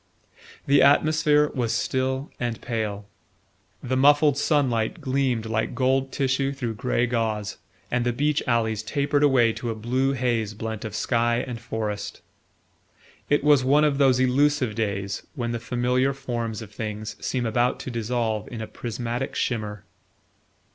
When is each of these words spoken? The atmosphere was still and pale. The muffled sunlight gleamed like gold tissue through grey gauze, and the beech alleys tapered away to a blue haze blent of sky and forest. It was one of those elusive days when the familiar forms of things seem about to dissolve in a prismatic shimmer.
The 0.65 0.81
atmosphere 0.81 1.51
was 1.53 1.71
still 1.71 2.31
and 2.39 2.59
pale. 2.59 3.07
The 3.83 3.95
muffled 3.95 4.35
sunlight 4.35 4.99
gleamed 4.99 5.45
like 5.45 5.75
gold 5.75 6.11
tissue 6.11 6.53
through 6.53 6.73
grey 6.73 7.05
gauze, 7.05 7.57
and 7.91 8.03
the 8.03 8.11
beech 8.11 8.41
alleys 8.47 8.81
tapered 8.81 9.21
away 9.21 9.53
to 9.53 9.69
a 9.69 9.75
blue 9.75 10.13
haze 10.13 10.55
blent 10.55 10.83
of 10.85 10.95
sky 10.95 11.37
and 11.45 11.59
forest. 11.61 12.23
It 13.29 13.43
was 13.43 13.63
one 13.63 13.83
of 13.83 13.99
those 13.99 14.19
elusive 14.19 14.73
days 14.73 15.21
when 15.35 15.51
the 15.51 15.59
familiar 15.59 16.13
forms 16.13 16.63
of 16.63 16.71
things 16.71 17.15
seem 17.23 17.45
about 17.45 17.79
to 17.81 17.91
dissolve 17.91 18.47
in 18.51 18.59
a 18.59 18.65
prismatic 18.67 19.35
shimmer. 19.35 19.85